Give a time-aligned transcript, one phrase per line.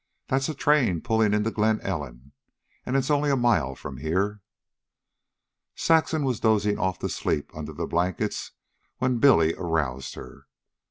[0.29, 2.31] "That's a train pulling into Glen Ellen,
[2.87, 4.41] an' it's only a mile from here."
[5.75, 8.53] Saxon was dozing off to sleep under the blankets
[8.97, 10.47] when Billy aroused her.